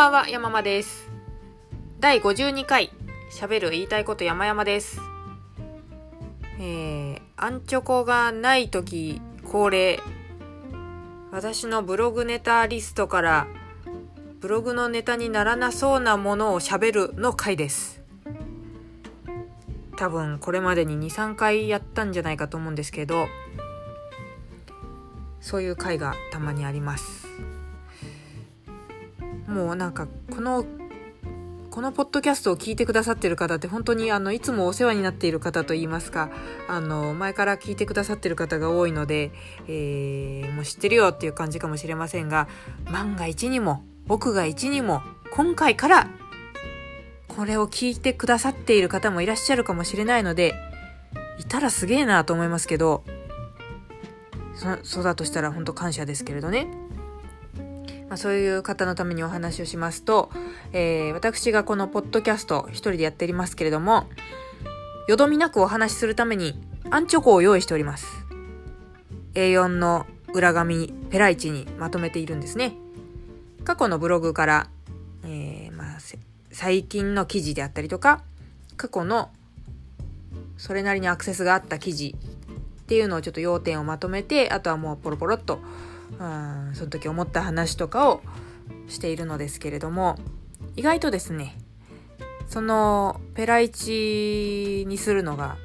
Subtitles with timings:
[0.00, 1.10] ばんは、山間です。
[1.98, 2.90] 第52回、
[3.30, 4.98] 喋る言いたいこと山々です。
[6.58, 10.00] えー、アンチョコがない時恒例、
[11.30, 13.46] 私のブログネタリストから、
[14.40, 18.00] ブログのネタにならなそうなものを喋るの回です。
[19.98, 23.28] 多分これまでに2、3回やったんじゃないかと思うんですけど、
[25.42, 27.28] そういう回がたまにあります。
[29.50, 30.64] もうなんかこの
[31.70, 36.30] このポッドキャストを聞いてくださってる方って本当にあのいつもお世話になっている方といいますか
[36.68, 39.30] あの前から聞いてくださってる方が多いので、
[39.68, 42.48] えー、もう知ってるよっていう感じかもしれませんが
[42.90, 46.08] 万が一にも僕が一にも今回から
[47.28, 50.54] これを聞いてくださっている方もいらっしゃるかもしれないので
[51.38, 53.04] いたらすげえなと思いますけど
[54.82, 56.66] そうだとしたら本当感謝ですけれどね。
[58.10, 60.30] まあ、そういう方のためにお話をしますと、
[60.72, 64.08] えー、私がこのポッドキャスト一人でやっておりますけれども、
[65.06, 68.26] よどみなくお話しするためにアンチョコを用意しております。
[69.34, 72.74] A4 の裏紙ペライチにまとめているんですね。
[73.62, 74.68] 過去のブログから、
[75.24, 75.98] えー、まあ、
[76.50, 78.24] 最近の記事であったりとか、
[78.76, 79.30] 過去の
[80.56, 82.16] それなりにアクセスがあった記事
[82.90, 85.60] っていうのをちょっと要点をまとめて、あとはもうポロポロっと
[86.18, 88.20] うんその時思った話とかを
[88.88, 90.18] しているのですけれども
[90.74, 91.56] 意外とですね
[92.48, 95.56] そのペライチにするのが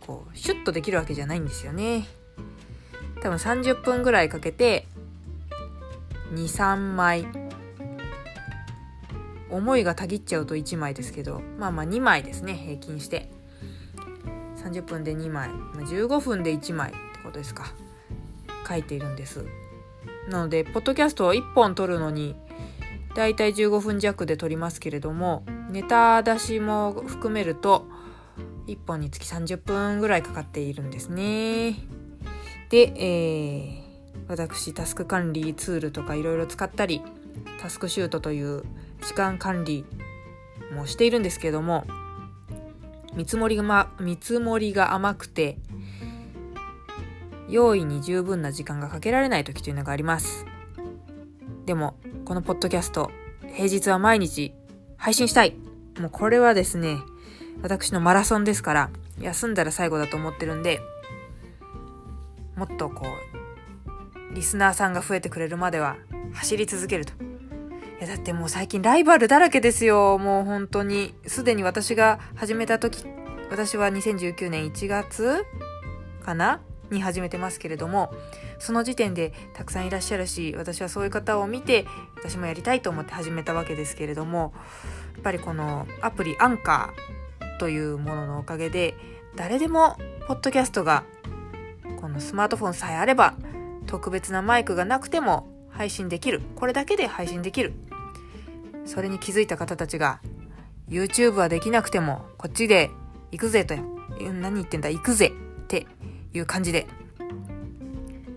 [0.00, 2.04] こうシュッとできるわけじゃないんですよね。
[3.22, 4.88] 多分30分ぐらいかけて
[6.34, 7.28] 23枚
[9.50, 13.33] 思いがたぎっちゃうと1枚ですけどまあまあ2枚ですね平均して。
[14.64, 17.72] 30分で2枚、ま、15分で1枚ってことですか。
[18.66, 19.44] 書いているんです。
[20.28, 22.34] なのでポッドキャストを1本撮るのに
[23.14, 27.86] だいたい15分弱で撮りますけれどもネタ出しも含めると
[28.66, 31.76] 1本につき30分ぐらいかかっているんですね。
[32.70, 37.02] で、えー、私タスク管理ツールとかいろいろ使ったり
[37.60, 38.64] タスクシュートという
[39.02, 39.84] 時間管理
[40.74, 41.84] もしているんですけども
[43.16, 45.58] 見積もりが、ま、見積もりが甘くて
[47.48, 50.46] 用意に十分な時間がかけられない時というのがあります。
[51.66, 53.10] でも、このポッドキャスト、
[53.54, 54.54] 平日は毎日
[54.96, 55.54] 配信したい。
[55.98, 56.98] もうこれはですね、
[57.62, 60.80] 私のマラソンですから、休んだら最後だと思ってるんで、
[62.56, 63.06] もっとこ
[64.32, 65.96] う、リスナーさんが増えてくれるまでは
[66.32, 67.12] 走り続けると。
[67.98, 70.18] いやだってもう最近ライバルだらけですよ。
[70.18, 71.14] もう本当に。
[71.26, 73.04] すでに私が始めた時、
[73.50, 75.44] 私は2019年1月
[76.24, 76.60] かな？
[76.90, 78.12] に始めてますけれども
[78.58, 84.52] その時点でたくさんいらっしゃるし私はそういう方を見て私もやりたいと思って始めたわけですけれども
[85.14, 88.94] やっぱりこのアプリアンカーというもののおかげで
[89.36, 91.04] 誰でもポッドキャストが
[92.00, 93.34] このスマートフォンさえあれば
[93.86, 97.74] 特別なマイクがなくても配信できるこれだけで配信できる
[98.86, 100.20] それに気づいた方たちが
[100.88, 102.90] YouTube はできなくてもこっちで
[103.30, 103.74] 行くぜと
[104.20, 105.32] 何言ってんだ行くぜ
[105.64, 105.86] って
[106.32, 106.86] いう感じで、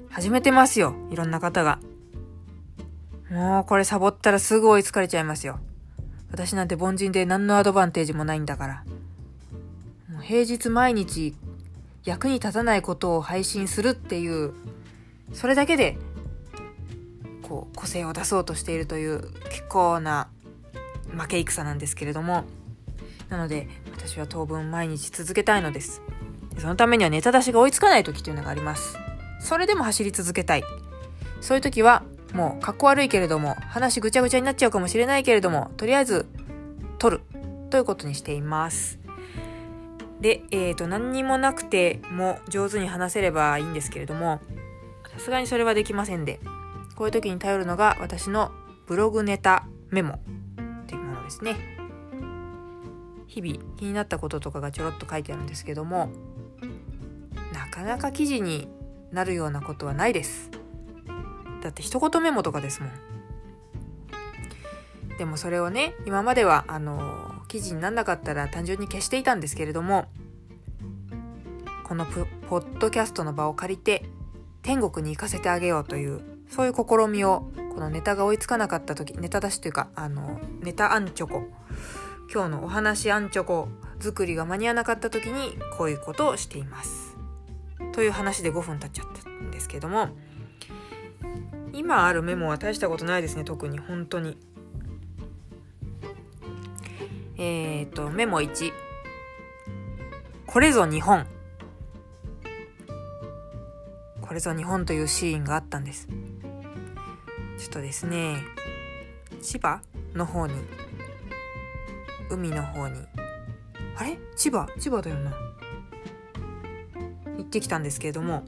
[0.09, 0.95] 始めてますよ。
[1.11, 1.79] いろんな方が。
[3.29, 5.59] もうこれサボったらすぐ追いつかれちゃいますよ。
[6.31, 8.83] 私なんて凡人で何のアドバンテージもないんだから。
[10.09, 11.35] もう平日毎日
[12.03, 14.53] 役に立たないことを配信するっていう、
[15.33, 15.97] それだけで、
[17.47, 20.27] こう、個性を出そうとしているという結構な
[21.15, 22.43] 負け戦なんですけれども、
[23.29, 26.01] なので私は当分毎日続けたいのです。
[26.57, 28.97] そのためにはネタ出しが追いつかない時というのがあります。
[29.39, 30.63] それでも走り続けたい。
[31.41, 32.03] そういう時は、
[32.33, 36.25] もう、かっこ悪いけれども、話ぐちゃぐちゃになっちゃうかもしれないけれども、とりあえず、
[36.97, 37.21] 取る。
[37.69, 38.97] ということにしています。
[40.21, 44.39] で、えっ、ー、と、何にもなくても上手に話せればいいんですけれども、
[45.13, 46.39] さすがにそれはできませんで、
[46.97, 48.51] こういう時に頼るのが私の
[48.87, 50.19] ブログネタメモっ
[50.87, 51.55] ていうものですね。
[53.27, 56.09] 日々気になったこととかがちょろっと書いてあるんですけども、
[57.53, 58.67] なかなか記事に
[59.11, 60.49] なるようなことはないです
[61.61, 62.91] だって一言メモとかですもん
[65.17, 70.05] でもそれをね今まではあの記事になんなかったら単純に消していたんですけれども
[71.83, 74.05] このポッドキャストの場を借りて
[74.61, 81.47] 天国に行かせてあげようというそういう試みをこのネタが追いつかなかった時ネタ出しというかあのネタアンチョコ
[82.33, 83.67] 今日のお話アンチョコ
[83.99, 87.17] 作りが間に合わなかった時にこういうことをしています
[87.93, 90.09] という話で5分経っちゃったんですけども
[91.73, 94.37] 今あるメモは大したことないですね特に本当に
[97.39, 98.71] えっ、ー、と、メモ1。
[100.47, 101.27] これぞ日本。
[104.21, 106.07] これぞ日本というシーンがあったんです。
[107.57, 108.37] ちょっとですね、
[109.41, 109.81] 千葉
[110.13, 110.53] の方に、
[112.29, 112.99] 海の方に、
[113.95, 114.17] あれ？
[114.35, 114.67] 千葉？
[114.79, 115.31] 千葉だよな。
[117.37, 118.43] 行ってきたんですけれども、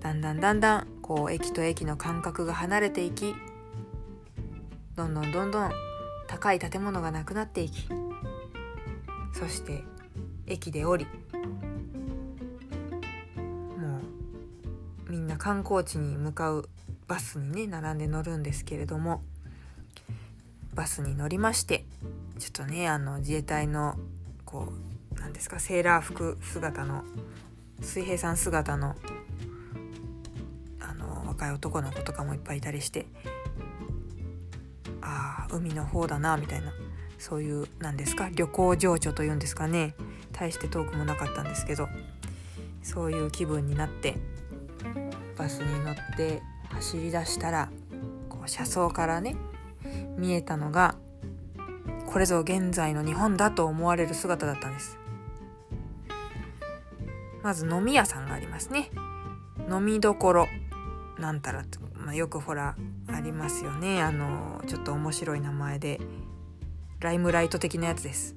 [0.00, 3.34] だんだんだんだんこう駅と駅の間隔が離れていき
[4.96, 5.72] どんどんどんどん
[6.26, 7.88] 高い建物がなくなっていき
[9.32, 9.84] そして
[10.46, 11.06] 駅で降り
[15.40, 16.68] 観光地に向かう
[17.08, 19.22] バスにね並んで乗るんですけれども
[20.74, 21.84] バスに乗りまして
[22.38, 23.96] ちょっとねあの自衛隊の
[24.44, 24.72] こ
[25.16, 27.04] うなんですかセーラー服姿の
[27.80, 28.94] 水平さん姿の
[31.40, 33.06] 若い男の子とかもいっぱいいたりして
[35.00, 36.70] ああ海の方だなみたいな
[37.18, 39.94] そういう何ですか旅行情緒というんですかね
[40.32, 41.88] 大して遠くもなかったんですけど
[42.82, 44.16] そういう気分になって
[45.40, 47.70] バスに乗って走り出したら
[48.28, 49.36] こう車窓からね
[50.18, 50.96] 見えたのが
[52.06, 54.98] これぞ現在の日本だと思われる姿だったんです。
[57.42, 58.90] まず飲み屋さんがありますね。
[59.70, 60.48] 飲みどころ
[61.18, 62.76] なんたらと、まあ、よくほら
[63.08, 64.02] ありますよね。
[64.02, 66.00] あのちょっと面白い名前で
[66.98, 68.36] ライムライト的なやつです。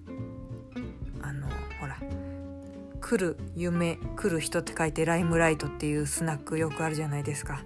[3.04, 7.64] 来る夢来る人って書いてライムライトっていうスナックよくあるじゃないですか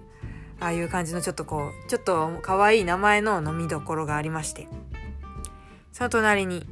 [0.60, 4.66] ああいう感じのちょっとこうちょっと可愛い名前の飲みどころがありまして
[5.92, 6.66] その隣に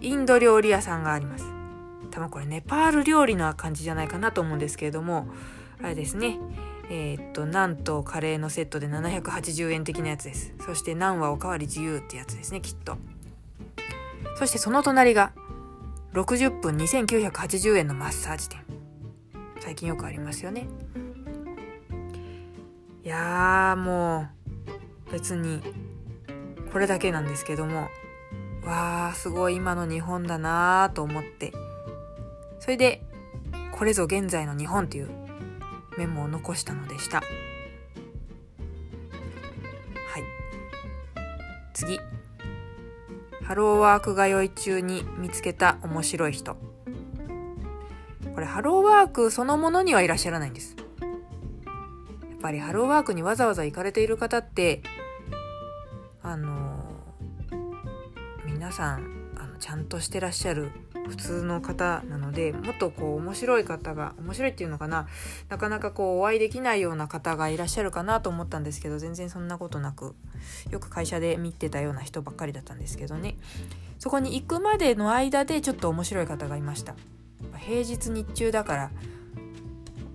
[0.00, 1.46] インド料理屋さんがあります
[2.10, 5.28] 多分これネパール料理の感じじゃないかなと思うんですけれども
[5.80, 6.38] あれですね
[6.90, 10.52] えー、っと、ナンとカレーのセットで780円的なやつです。
[10.64, 12.98] そしてナンはおかわり自由ってやつですね、きっと。
[14.36, 15.32] そしてその隣が、
[16.14, 18.60] 60分2980円のマッサージ店。
[19.58, 20.68] 最近よくありますよね。
[23.02, 24.28] いやも
[25.08, 25.60] う、別に、
[26.72, 27.88] これだけなんですけども、
[28.64, 31.52] わー、すごい今の日本だなーと思って、
[32.60, 33.02] それで、
[33.72, 35.10] これぞ現在の日本っていう
[35.98, 37.16] メモを残したのでした。
[37.18, 37.26] はい。
[41.72, 41.98] 次。
[43.44, 46.56] ハローワーク通い中に見つけた面白い人。
[48.34, 50.76] これハローワークそのものにはいらっしゃらないんです。
[50.78, 54.82] やっぱりハローワークにわざわざ行かれている方って
[56.22, 56.84] あの
[58.46, 60.70] 皆さんあのちゃんとしてらっしゃる
[61.08, 65.06] 普通の方なのでもっとこう面白い方が面白いっていうのかな
[65.48, 70.14] なかなかこうお会いできないような方がいらっしゃるかなと思ったんですけど全然そんなことなく
[70.70, 73.36] よく会社で見てたような人ばっかりだったんですけどね。
[73.98, 76.94] そこに行くまでの間でちょっと面白い方がいました。
[77.58, 78.90] 平日日中だから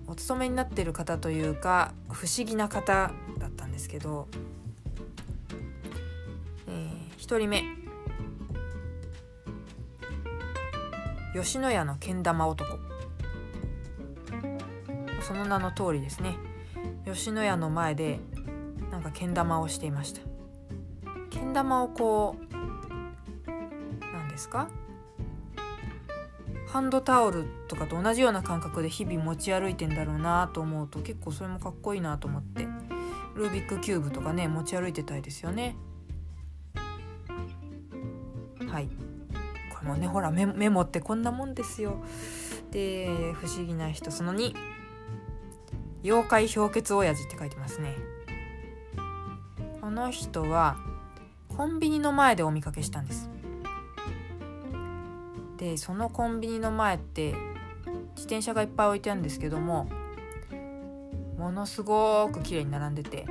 [0.06, 4.28] お勤めになってる方というか不思議な方だったんですけど、
[6.68, 7.79] えー、1人目。
[11.34, 12.78] 吉野家のけん玉男。
[15.22, 16.36] その名の通りですね。
[17.06, 18.20] 吉野家の前で
[18.90, 20.20] なんかけん玉をしていました。
[21.30, 22.54] けん玉をこう
[24.12, 24.68] 何ですか？
[26.66, 32.66] ハンドタオルとかと同じような感覚で日々持ち歩いてんだろうなと思うと結構それもかっこいいなと思って
[33.34, 35.76] ルービックキューブとかね持ち歩いてたいですよね。
[38.68, 38.88] はい。
[39.90, 41.96] もうねほらメモってこんなもんですよ。
[42.70, 44.54] で不思議な人その2
[46.04, 47.96] 妖怪氷結親父って書いてますね。
[49.80, 50.76] この人は
[51.48, 53.28] コンビニの前でお見かけしたんです。
[55.56, 57.32] でそのコンビニの前って
[58.14, 59.88] 自転車がいっぱい置いてあるんですけども
[61.36, 63.26] ものすごく綺麗に並んでて。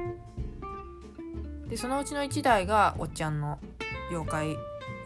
[1.70, 3.60] でそのうちの1台がおっちゃんの
[4.10, 4.58] 妖怪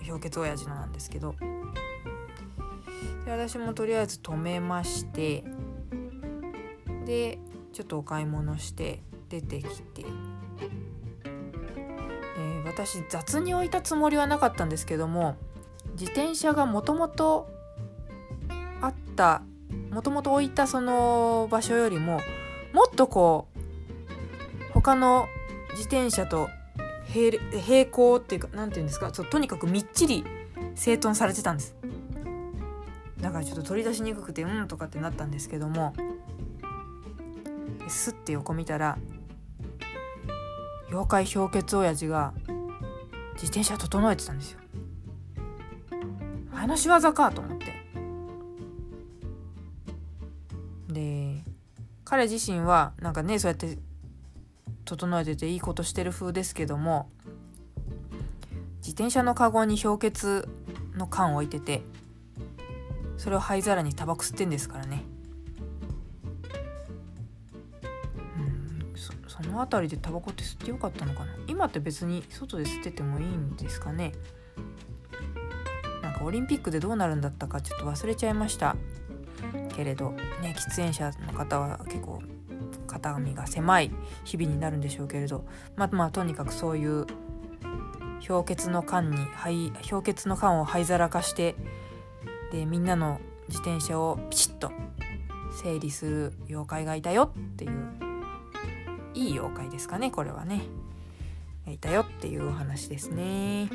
[0.04, 1.36] 氷結親父のなんですけど。
[3.26, 5.44] で私もとりあえず止めまして。
[7.06, 7.40] で
[7.74, 10.06] ちょっとお買い物して出てきて、
[12.66, 15.36] 私雑に置いたつもりはなかったんですけども
[15.94, 17.50] 自転車がもともと
[18.82, 19.44] あった
[19.92, 22.20] もともと置いたその場所よりも
[22.74, 25.28] もっとこう他の
[25.72, 26.50] 自転車と
[27.14, 29.14] 平行っていうか何て言うんですか？
[29.14, 30.26] そうとにかくみっちり
[30.76, 31.76] 整頓されてたんです。
[33.22, 35.94] だからちょっと取り出しにくくてうんとかってなったんですけども。
[37.90, 38.98] スッて横見たら
[40.88, 42.34] 妖怪氷結親父が
[43.34, 44.60] 自転車整えてたんですよ。
[46.54, 47.66] あの仕業かと思って。
[50.88, 51.44] で
[52.06, 53.78] 彼自身はなんかねそうやって
[54.96, 57.10] 整えてていいことしてる風ですけども
[58.78, 60.48] 自転車のカゴに氷結
[60.96, 61.82] の缶を置いてて
[63.18, 65.04] それを灰皿にタバコ吸ってんですからね。
[68.38, 71.34] うんそその辺りでタバコって吸ってよかったのかな。
[71.48, 74.12] 今って別に外で吸っててもいいんですかね。
[76.02, 78.76] なんかオリンピックでどうなるんだったかちょっと忘れちゃいました。
[79.76, 82.22] けれどね喫煙者の方は結構
[82.94, 83.92] 肩身が狭い
[84.24, 85.46] 日々になるんでしょうけれど
[85.76, 87.06] まあまあとにかくそういう
[88.26, 89.18] 氷結の缶に
[89.90, 91.56] 氷結の缶を灰皿化して
[92.52, 93.20] でみんなの
[93.50, 94.72] 自転車をピチッと
[95.62, 97.72] 整理する妖怪がいたよっていう
[99.14, 100.62] いい妖怪ですかねこれはね。
[101.72, 103.70] いたよっていうお話ですね。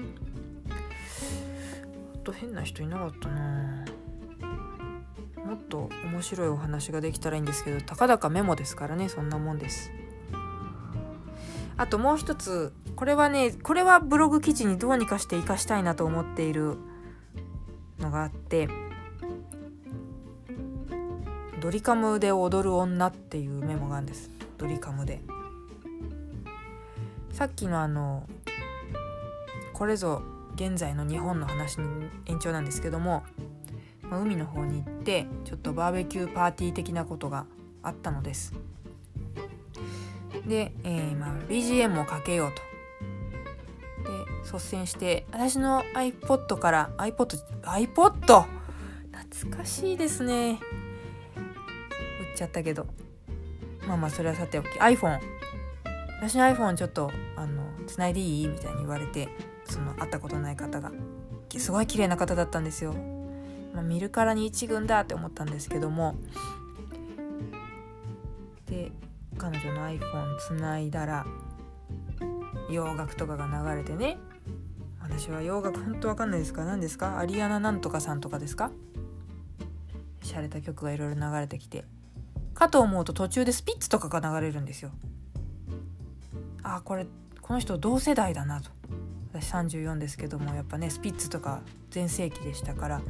[2.22, 3.67] と変な人いなかったな。
[5.48, 9.90] もっと面白いお話ができたらいいんですけどたかだかメモですからねそんなもんです。
[11.78, 16.76] あともう一つこれはねこれはブログ記事にどうにかして活かしたいなと思っている
[17.98, 18.68] のがあって
[21.62, 24.30] ドリカムで踊る女っていうメモがあるんです。
[24.58, 25.22] ドリカムで。
[27.32, 28.28] さっきのあの
[29.72, 30.20] これぞ
[30.56, 31.86] 現在の日本の話の
[32.26, 33.22] 延長なんですけども
[34.10, 37.46] まあ、海の方に行ってちょっとバーベキューパーティー的なことが
[37.82, 38.54] あったのです。
[40.46, 42.68] で、えー、まあ、BGM をかけようと。
[44.10, 48.46] で率先して私の iPod から iPod iPod
[49.12, 50.58] 懐かしいですね。
[52.30, 52.86] 売っちゃったけど。
[53.86, 54.68] まあまあそれはさておき。
[54.78, 55.18] iPhone
[56.20, 58.48] 私の iPhone ちょっとあの繋いでいい？
[58.48, 59.28] みたいに言われて
[59.64, 60.92] その会ったことない方が。
[61.56, 62.94] すごい綺麗な方だったんですよ。
[63.78, 66.16] まあ、見るからに一軍だって思ったんですけども。
[68.66, 68.90] で
[69.38, 71.24] 彼女の iPhone つないだら
[72.68, 74.18] 洋楽とかが流れてね。
[75.00, 76.64] 私は洋楽ほんとわかんないですか？
[76.64, 77.20] 何ですか？
[77.20, 78.72] アリアナなんとかさんとかですか？
[80.22, 81.84] 洒落た曲がいろいろ流れてきて。
[82.54, 84.90] かと思うと途中でスピッツとかが流れるんですよ。
[86.64, 87.06] あこれ
[87.40, 88.70] この人同世代だなと。
[89.32, 93.00] 私34ですけどもやっぱねスピッツとか全盛期でしたから。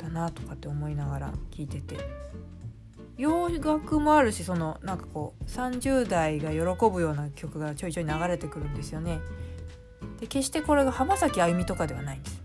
[0.00, 1.96] だなとかって思いながら聞いてて
[3.16, 6.58] 洋楽もあるしそのなんかこう30代が喜
[6.90, 9.20] ぶような曲がちょいちょい流れてくるんですよね。
[10.18, 12.42] で決してこれが浜崎あゆみとかではないんです。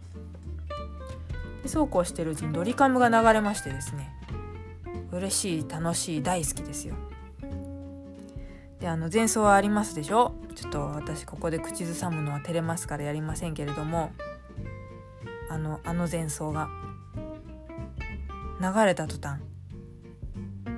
[1.64, 4.14] でそうこうしてるうちにドリカムが流れましてですね
[5.12, 6.96] 嬉しい楽しい大好きですよ。
[8.82, 10.34] であの前奏はありますでしょ？
[10.56, 14.12] ちょっと私ここで口ずさむのは照れますからやりませんけれども
[15.50, 16.70] あのあの前奏が
[18.74, 19.40] 流れた途端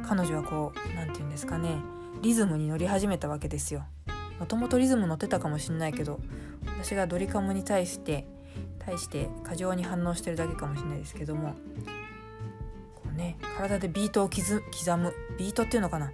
[0.07, 1.77] 彼女はこう何て言うんですかね
[2.21, 3.85] リズムに乗り始めたわけですよ。
[4.39, 6.19] もともとリズム乗ってたかもしんないけど
[6.79, 8.27] 私がドリカムに対して
[8.79, 11.55] 対して過剰に反応してるだけかもしれないですけども
[12.95, 16.11] こうね体でビートを刻むビートっていうのかな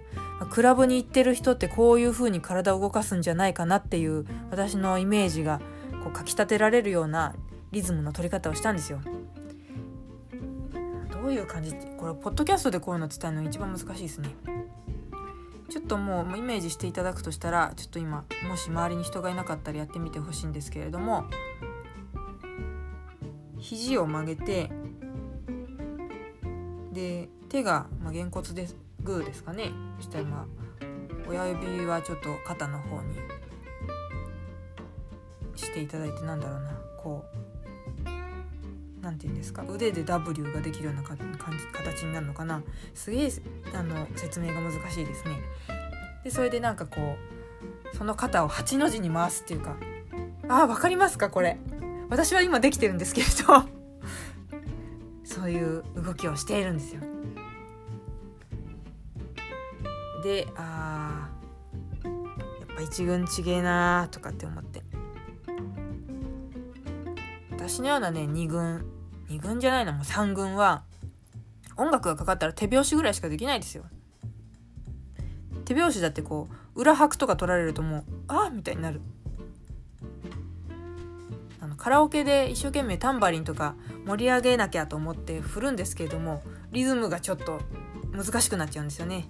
[0.50, 5.60] クラブに行ってる人ってこういう風に体を動かすんじゃないかなっていう私のイメージが
[6.02, 7.34] こうかきたてられるような
[7.72, 9.00] リズムの取り方をしたんですよ。
[11.28, 14.30] ういう感じこれポッドキャストでこういうの伝えるの一番難しいですね。
[15.70, 21.24] ちょっともうイメージしていただくとしたらちょっと今もし周りに人がいなかったらやってみてほしいんですけれども
[23.58, 24.70] 肘を曲げて
[26.92, 28.68] で手が、まあ、げんこつで
[29.02, 30.46] グーですかねそしたらまあ
[31.26, 33.16] 親指はちょっと肩の方に
[35.56, 37.43] していただいてなんだろうなこう
[39.04, 39.64] 何て言うんですか？
[39.68, 41.24] 腕で W ができるような感じ
[41.72, 42.62] 形になるのかな？
[42.94, 43.32] すげえ
[43.74, 45.38] あの説明が難しいですね。
[46.24, 47.16] でそれでなんかこ
[47.92, 49.76] うその肩を8の字に回すっていうか
[50.48, 51.58] あ分かりますかこれ？
[52.08, 53.64] 私は今できてるんですけれど。
[55.24, 57.00] そういう動きをしているんですよ。
[60.22, 61.28] であ
[62.04, 64.83] やっぱ一軍ちげえなーとかって思って。
[67.74, 68.86] 私のようなね2軍
[69.28, 70.84] 2軍じゃないなもう3軍は
[71.76, 73.82] 音楽がかかったら手拍子ぐらいしかできないですよ。
[75.64, 79.00] 手拍子だってこう裏拍とか取られるともうああみたいになる。
[81.60, 83.74] あのカラオケで一生懸命タンバリンとか
[84.06, 87.60] 盛り上げなきゃと思って振るんですけれどもリズムがちょっと
[88.12, 89.24] 難しくなっちゃうんですよね。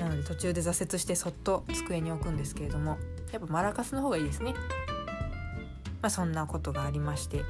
[0.00, 2.98] なので途中で挫折してそっと机に置くんですけれども
[3.30, 4.56] やっぱマラカスの方がいいですね。
[6.02, 7.44] まあ、そんなことがありまして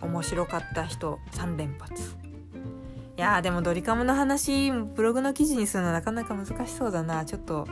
[0.00, 2.16] 面白かった人3連発。
[3.16, 7.24] いやでもドリカムの話ブログの記事にするのなかなか難しそうだな。
[7.24, 7.68] ちょっと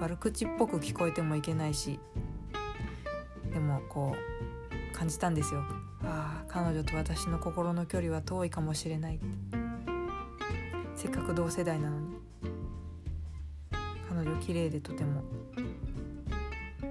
[0.00, 1.98] 悪口っぽく聞こえてもいけないし。
[3.52, 5.62] でもこう感じたんですよ。
[6.04, 9.20] ああ彼女と私の心の距離は遠いかもしれない。
[10.96, 12.16] せっかく同世代なのに。
[14.08, 15.22] 彼女綺麗でとても。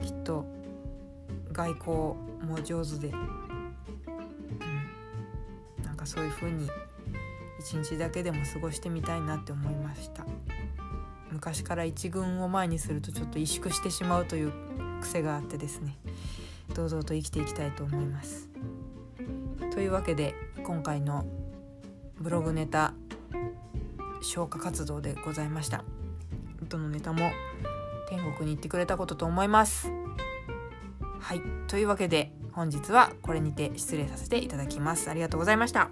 [0.02, 0.46] きっと
[1.54, 1.88] 外交
[2.46, 3.76] も上手で、うん、
[5.84, 6.70] なんかそういう風に
[7.60, 10.26] 一日だけでも過ごしてみたいなって思いました。
[11.32, 14.52] 昔から一軍を前にするとちょっと萎縮してしまうという
[15.02, 15.98] 癖があってですね。
[16.74, 18.50] 堂々と生きていきたいと思います。
[19.72, 21.26] というわけで今回の
[22.20, 22.94] ブログネタ
[24.22, 25.84] 消化活動でございました。
[26.70, 27.32] どのネタも
[28.10, 30.03] 天国に行ってくれたことと思います。
[31.24, 31.42] はい。
[31.68, 35.10] というわけで本日はこれにて失礼させていただきます。
[35.10, 35.90] ありがとうございました。